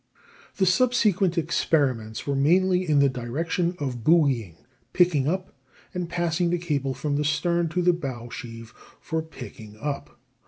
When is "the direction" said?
2.97-3.75